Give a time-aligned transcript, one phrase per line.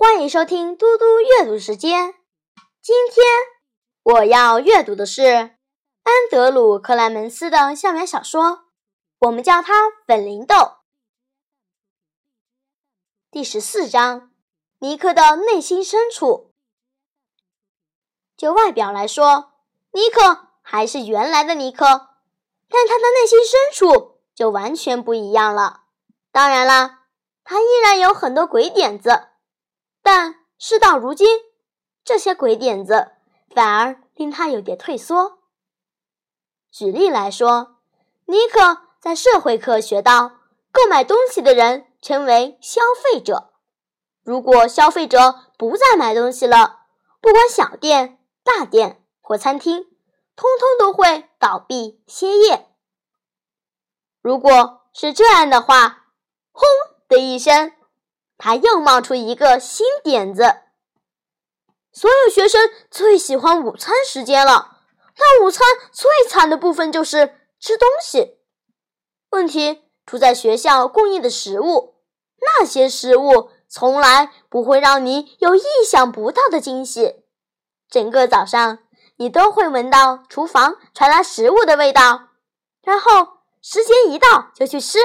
[0.00, 2.14] 欢迎收听嘟嘟阅读时间。
[2.80, 3.22] 今天
[4.02, 8.60] 我要阅读的是安德鲁·克莱门斯的校园小说，
[9.18, 10.56] 我们叫它《粉铃豆》。
[13.30, 14.32] 第十四章：
[14.78, 16.54] 尼克的内心深处。
[18.38, 19.52] 就外表来说，
[19.92, 25.82] 尼克还是原来的尼克，但他的内心深处就完全不一样了。
[26.32, 27.00] 当然啦，
[27.44, 29.26] 他依然有很多鬼点子。
[30.02, 31.40] 但事到如今，
[32.04, 33.12] 这些鬼点子
[33.54, 35.38] 反而令他有点退缩。
[36.70, 37.76] 举例来说，
[38.26, 40.38] 尼克在社会课学到，
[40.72, 43.52] 购买东西的人称为消费者。
[44.22, 46.80] 如果消费者不再买东西了，
[47.20, 49.82] 不管小店、大店或餐厅，
[50.36, 52.68] 通通都会倒闭歇业。
[54.20, 56.06] 如果是这样的话，
[56.52, 56.68] 轰
[57.08, 57.72] 的一声。
[58.42, 60.62] 他又冒出一个新点子。
[61.92, 64.78] 所有学生最喜欢午餐时间了，
[65.14, 68.38] 但午餐最惨的部分就是吃东西。
[69.28, 71.96] 问题出在学校供应的食物，
[72.40, 77.22] 那些食物从来不会让你有意想不到的惊喜。
[77.90, 78.78] 整个早上，
[79.16, 82.28] 你都会闻到厨房传来食物的味道，
[82.82, 84.98] 然后时间一到就去吃，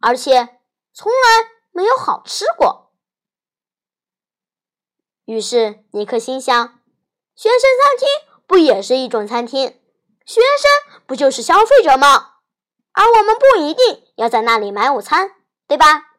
[0.00, 0.60] 而且
[0.94, 1.53] 从来。
[1.74, 2.92] 没有好吃过，
[5.24, 6.80] 于是尼克心想：
[7.34, 8.08] 学生餐厅
[8.46, 9.80] 不也是一种餐厅？
[10.24, 12.34] 学生不就是消费者吗？
[12.92, 15.32] 而我们不一定要在那里买午餐，
[15.66, 16.12] 对吧？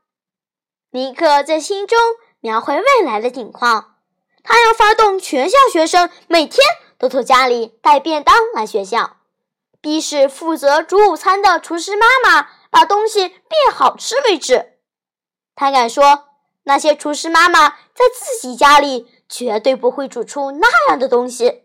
[0.91, 1.97] 尼克在心中
[2.41, 3.95] 描绘未来的景况，
[4.43, 6.59] 他要发动全校学生每天
[6.97, 9.15] 都从家里带便当来学校，
[9.79, 14.74] 逼使负责煮午餐的厨师妈妈把东西变好吃为止。
[15.55, 16.25] 他敢说，
[16.63, 21.63] 那些厨师妈妈在自己家里绝对不会煮出那样的东西。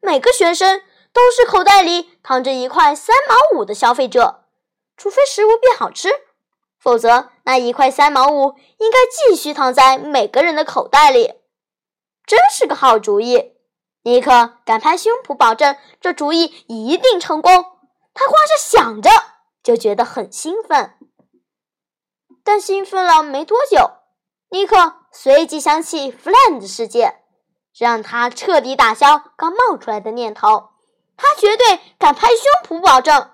[0.00, 4.44] 每个学生都是口袋里躺着一块三毛五的消费者，
[4.96, 6.10] 除非食物变好吃，
[6.78, 11.34] 否则那一块三毛五应该继续躺在每个人的口袋里。
[12.26, 13.52] 真是个好主意！
[14.02, 17.52] 尼克敢拍胸脯保证，这主意一定成功。
[18.12, 19.10] 他光是想着
[19.62, 20.94] 就觉得很兴奋。
[22.44, 23.90] 但兴奋了没多久，
[24.50, 27.16] 尼克随即想起弗兰的世界，
[27.76, 30.68] 让他彻底打消刚冒出来的念头。
[31.16, 33.30] 他绝对敢拍胸脯保证，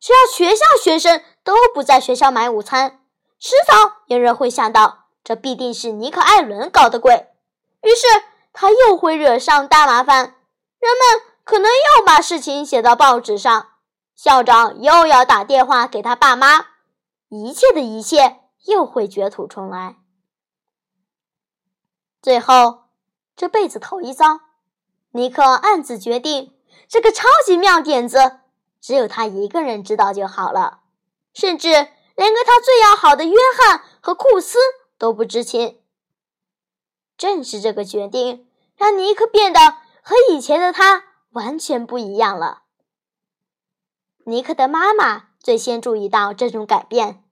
[0.00, 3.00] 只要学校学生都不在学校买午餐，
[3.38, 7.28] 迟早有人会想到这必定是尼克·艾伦搞的鬼。
[7.82, 8.06] 于是
[8.52, 10.36] 他又会惹上大麻烦，
[10.78, 13.68] 人们可能又把事情写到报纸上，
[14.14, 16.66] 校长又要打电话给他爸妈，
[17.28, 18.40] 一切的一切。
[18.66, 19.96] 又会卷土重来。
[22.22, 22.84] 最后，
[23.34, 24.40] 这辈子头一遭，
[25.10, 26.54] 尼克暗自决定，
[26.88, 28.40] 这个超级妙点子
[28.80, 30.80] 只有他一个人知道就好了，
[31.32, 34.58] 甚至连跟他最要好的约翰和库斯
[34.98, 35.80] 都不知情。
[37.16, 39.60] 正是这个决定，让尼克变得
[40.02, 42.62] 和以前的他完全不一样了。
[44.24, 47.22] 尼克的妈妈最先注意到这种改变。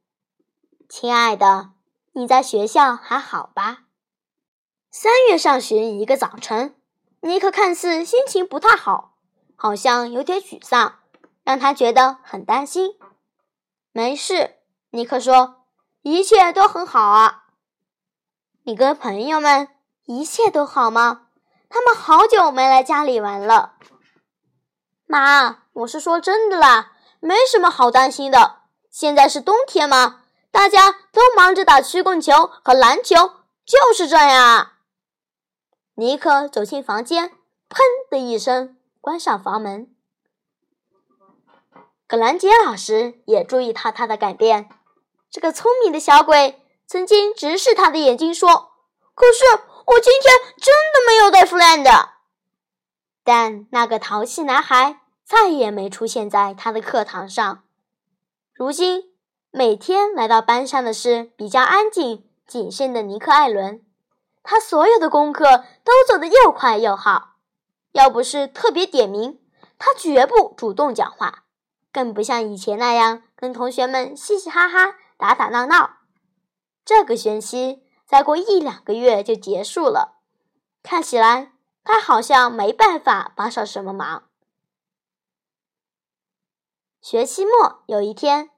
[0.96, 1.70] 亲爱的，
[2.12, 3.78] 你在学校还好吧？
[4.92, 6.76] 三月上旬一个早晨，
[7.20, 9.16] 尼克看似心情不太好，
[9.56, 11.00] 好像有点沮丧，
[11.42, 12.92] 让他觉得很担心。
[13.90, 14.58] 没事，
[14.90, 15.64] 尼克说，
[16.02, 17.46] 一切都很好啊。
[18.62, 19.66] 你跟朋友们
[20.04, 21.26] 一切都好吗？
[21.68, 23.74] 他们好久没来家里玩了。
[25.06, 28.60] 妈，我是说真的啦，没什么好担心的。
[28.92, 30.20] 现在是冬天吗？
[30.54, 33.16] 大家都忙着打曲棍球和篮球，
[33.66, 34.74] 就是这样啊！
[35.96, 37.30] 尼克走进房间，
[37.68, 39.92] 砰的一声关上房门。
[42.06, 44.70] 格兰杰老师也注意到他的改变。
[45.28, 48.70] 这个聪明的小鬼曾经直视他的眼睛说
[49.16, 49.44] ：“可是
[49.86, 52.10] 我今天真的没有带 friend。”
[53.24, 57.64] 但那个淘气男孩再也没出现在他的课堂上。
[58.54, 59.13] 如今。
[59.56, 63.86] 每天来到班上的是比较安静、谨慎的尼克·艾伦。
[64.42, 67.36] 他所有的功课都做得又快又好。
[67.92, 69.40] 要不是特别点名，
[69.78, 71.44] 他绝不主动讲话，
[71.92, 75.98] 更不像以前那样跟同学们嘻嘻哈哈、打打闹闹。
[76.84, 80.18] 这个学期再过一两个月就结束了，
[80.82, 81.52] 看起来
[81.84, 84.24] 他好像没办法帮上什么忙。
[87.00, 88.50] 学期末有一天。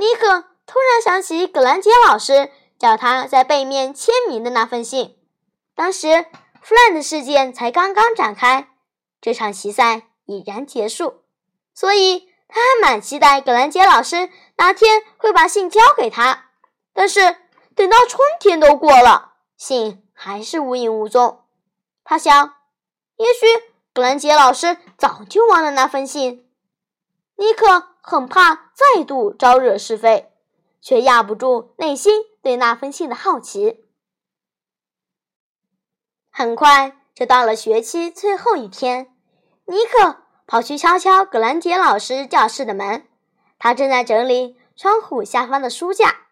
[0.00, 5.18] 尼克突然想起葛兰杰老师叫他在背面签名的那封信，
[5.74, 6.24] 当时
[6.62, 8.70] 弗兰的事件才刚刚展开，
[9.20, 11.20] 这场棋赛已然结束，
[11.74, 16.46] 所以他还蛮期待格兰杰老师哪天会把信交给他。
[16.94, 17.36] 但是
[17.76, 21.44] 等到春天都过了，信还是无影无踪。
[22.02, 22.54] 他想，
[23.16, 23.46] 也许
[23.92, 26.49] 格兰杰老师早就忘了那封信。
[27.40, 30.30] 尼克很怕再度招惹是非，
[30.82, 33.86] 却压不住内心对那封信的好奇。
[36.30, 39.16] 很快就到了学期最后一天，
[39.64, 43.08] 尼克跑去敲敲格兰杰老师教室的门。
[43.58, 46.26] 他正在整理窗户下方的书架，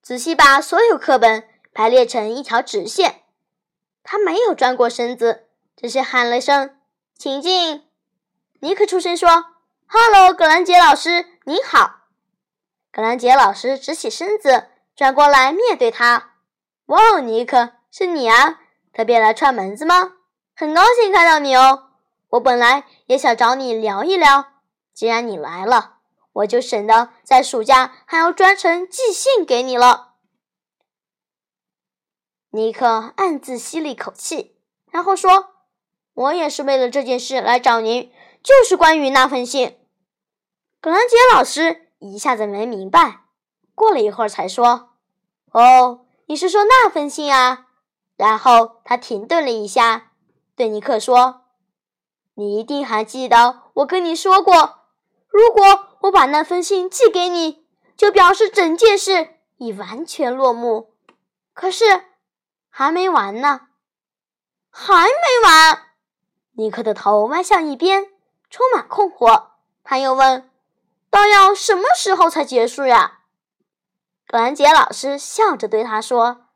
[0.00, 3.24] 仔细把所有课本排列成一条直线。
[4.02, 6.78] 他没有转过身子，只是喊了声
[7.14, 7.86] “请进”。
[8.60, 9.44] 尼克出声说
[9.90, 12.00] 哈喽，格兰杰老师，您好。”
[12.92, 16.34] 格兰杰老师直起身子，转过来面对他。
[16.86, 18.60] “哇哦，尼克，是你啊！”
[18.92, 20.12] 特别来串门子吗？
[20.54, 21.84] 很高兴看到你哦。
[22.30, 24.44] 我本来也想找你聊一聊，
[24.92, 25.94] 既然你来了，
[26.34, 30.16] 我就省得在暑假还要专程寄信给你了。
[32.50, 34.58] 尼克暗自吸了一口气，
[34.90, 35.54] 然后说
[36.12, 38.12] ：“我也是为了这件事来找您，
[38.42, 39.76] 就是关于那封信。”
[40.80, 43.24] 格兰杰老师一下子没明白，
[43.74, 44.90] 过了一会儿才说
[45.50, 47.66] ：“哦，你是说那封信啊？”
[48.16, 50.12] 然后他停顿了一下，
[50.54, 51.42] 对尼克说
[52.34, 54.84] ：“你一定还记得我跟你说过，
[55.28, 57.66] 如果我把那封信寄给你，
[57.96, 60.94] 就表示整件事已完全落幕。
[61.52, 62.04] 可是
[62.70, 63.62] 还没完呢，
[64.70, 65.82] 还没完。”
[66.54, 68.06] 尼克的头歪向一边，
[68.48, 69.48] 充满困惑。
[69.84, 70.50] 他又问
[71.10, 73.20] ：“到要什么时候才结束呀？”
[74.28, 76.46] 兰杰老师笑着对他说。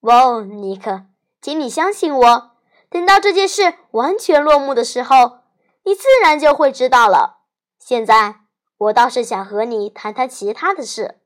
[0.00, 1.06] 哦，尼克，
[1.42, 2.50] 请你相信我，
[2.88, 5.40] 等到这件事完全落幕的时候，
[5.82, 7.38] 你自然就会知道了。
[7.80, 8.42] 现在，
[8.76, 11.18] 我倒是想和你谈谈其他的事。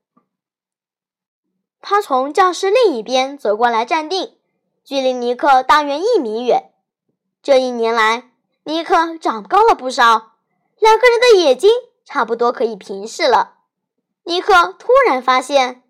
[1.81, 4.37] 他从教室另一边走过来，站定，
[4.83, 6.71] 距离尼克大约一米远。
[7.43, 8.31] 这一年来，
[8.63, 10.37] 尼克长高了不少，
[10.79, 11.69] 两个人的眼睛
[12.05, 13.59] 差不多可以平视了。
[14.23, 15.83] 尼克突然发现，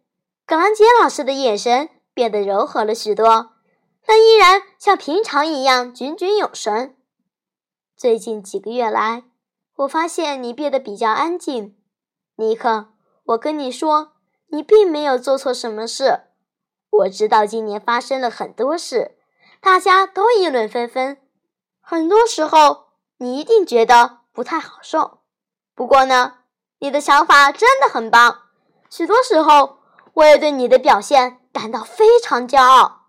[0.45, 1.89] 格兰杰老师的眼神。
[2.15, 3.53] 变得柔和了许多，
[4.05, 6.95] 但依然像平常一样炯炯有神。
[7.97, 9.23] 最近几个月来，
[9.77, 11.75] 我发现你变得比较安静，
[12.35, 12.89] 尼克。
[13.23, 14.11] 我跟你说，
[14.49, 16.25] 你并没有做错什么事。
[16.91, 19.17] 我知道今年发生了很多事，
[19.59, 21.17] 大家都议论纷纷。
[21.81, 25.22] 很多时候，你一定觉得不太好受。
[25.75, 26.35] 不过呢，
[26.79, 28.39] 你的想法真的很棒。
[28.89, 29.79] 许多时候，
[30.13, 31.39] 我也对你的表现。
[31.53, 33.03] 感到非常骄傲，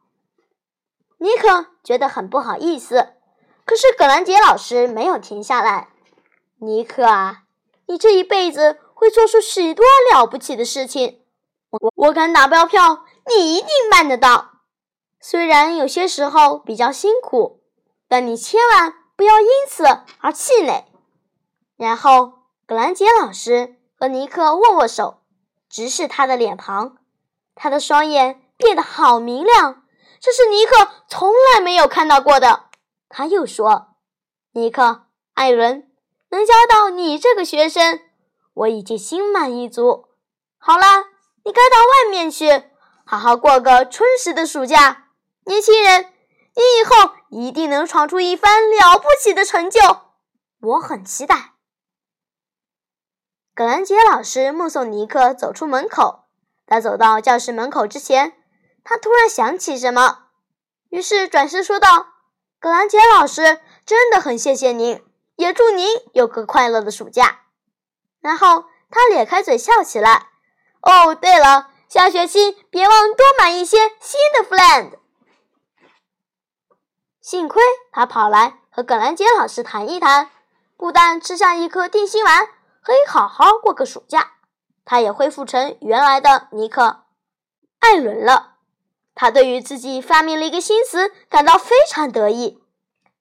[1.16, 3.14] 尼克觉得很不好意思。
[3.64, 5.88] 可是葛兰杰老师没有停下来。
[6.58, 7.44] 尼克啊，
[7.86, 9.82] 你这一辈子会做出许多
[10.12, 11.22] 了不起的事情，
[11.70, 14.50] 我我敢打包票，你一定办得到。
[15.18, 17.62] 虽然有些时候比较辛苦，
[18.06, 19.86] 但你千万不要因此
[20.20, 20.84] 而气馁。
[21.78, 25.22] 然后，葛兰杰老师和尼克握握手，
[25.68, 26.96] 直视他的脸庞。
[27.54, 29.82] 他的双眼变得好明亮，
[30.18, 32.70] 这是尼克从来没有看到过的。
[33.10, 33.88] 他又说
[34.52, 35.90] ：“尼克，艾伦，
[36.30, 38.00] 能教到你这个学生，
[38.54, 40.06] 我已经心满意足。
[40.56, 41.04] 好了，
[41.44, 42.64] 你该到外面去，
[43.04, 45.08] 好好过个充实的暑假。
[45.44, 46.04] 年轻人，
[46.54, 49.80] 你以后一定能闯出一番了不起的成就，
[50.62, 51.50] 我很期待。”
[53.54, 56.24] 葛兰杰老师目送尼克走出门口。
[56.66, 58.32] 他走到教室门口之前，
[58.82, 60.24] 他突然想起什么，
[60.88, 62.08] 于是转身说道
[62.58, 65.04] ：“葛兰杰老师，真的很谢谢您，
[65.36, 67.42] 也祝您有个快乐的暑假。”
[68.20, 70.30] 然后他咧开嘴笑起来。
[70.82, 74.98] “哦，对了，下学期别忘多买一些新的 friend。”
[77.22, 80.30] 幸亏他跑来和葛兰杰老师谈一谈，
[80.76, 82.48] 不但吃下一颗定心丸，
[82.84, 84.32] 可以好好过个暑假。
[84.84, 86.82] 他也恢复成原来的尼克·
[87.78, 88.56] 艾伦了。
[89.14, 92.62] 他对于自己发明了一个新词感到非常得意。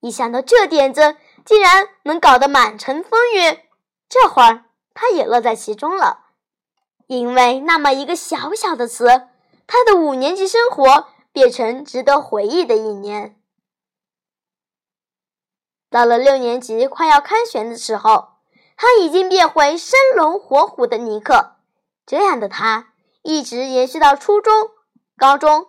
[0.02, 1.16] 一想到这点子
[1.46, 3.60] 竟然能搞得满城风雨，
[4.10, 6.26] 这会儿他也乐在其中了。
[7.08, 9.30] 因为那么一个小小的词，
[9.66, 13.40] 他的五年级生活变成值得回忆的一年。
[15.90, 18.33] 到了六年级快要开学的时候。
[18.76, 21.56] 他已经变回生龙活虎的尼克，
[22.06, 24.72] 这样的他一直延续到初中、
[25.18, 25.68] 高中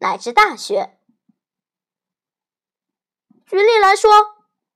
[0.00, 0.98] 乃至大学。
[3.46, 4.10] 举例来说，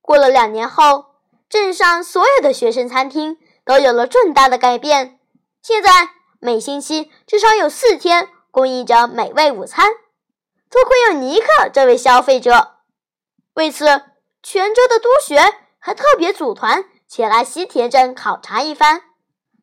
[0.00, 1.16] 过了两年后，
[1.48, 5.18] 镇上所有的学生餐厅都有了重大的改变。
[5.62, 5.90] 现在
[6.38, 9.90] 每星期至少有四天供应着美味午餐，
[10.70, 12.76] 多亏有尼克这位消费者。
[13.54, 13.86] 为此，
[14.42, 15.38] 泉州的督学
[15.78, 19.02] 还特别组团前来西田镇考察一番。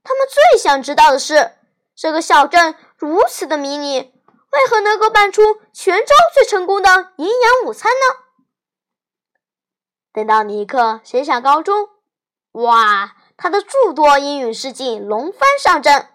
[0.04, 1.54] 他们最想知道的是，
[1.96, 8.26] 这个小镇如此的迷你，为何能够办出全州最成功的营养午餐呢？
[10.12, 11.88] 等到尼克升上高中，
[12.52, 13.16] 哇！
[13.38, 16.10] 他的诸多英勇事迹轮番上阵。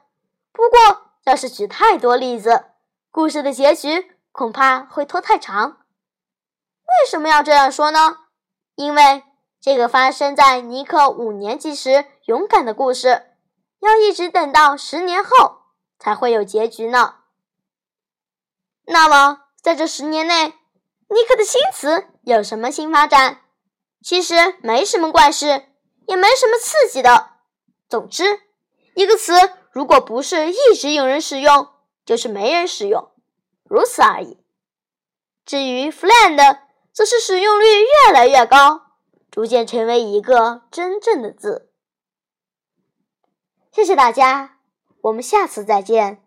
[0.52, 2.66] 不过，要是举太多例子，
[3.10, 5.78] 故事的结局恐怕会拖太长。
[6.82, 8.18] 为什么要这样说呢？
[8.74, 9.24] 因为
[9.62, 13.26] 这个发生在尼克五年级时勇敢的故事，
[13.80, 15.62] 要一直等到十年后
[15.98, 17.14] 才会有结局呢。
[18.84, 20.48] 那么，在这十年内，
[21.08, 23.42] 尼克的新词有什么新发展？
[24.02, 25.68] 其实没什么怪事。
[26.08, 27.30] 也没什么刺激的。
[27.88, 28.40] 总之，
[28.96, 29.32] 一个词
[29.70, 31.68] 如果不是一直有人使用，
[32.04, 33.12] 就是没人使用，
[33.62, 34.36] 如此而已。
[35.46, 36.58] 至于 “fland”，
[36.92, 38.82] 则是使用率越来越高，
[39.32, 41.70] 逐渐成为一个真正的字。
[43.72, 44.58] 谢谢大家，
[45.00, 46.21] 我们下次再见。